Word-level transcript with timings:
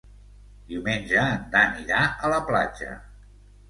Diumenge 0.71 1.27
en 1.35 1.45
Dan 1.53 1.79
irà 1.85 2.03
a 2.09 2.35
la 2.37 2.43
platja. 2.53 3.01